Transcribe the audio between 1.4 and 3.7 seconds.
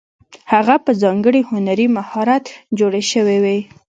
هنري مهارت جوړې شوې وې.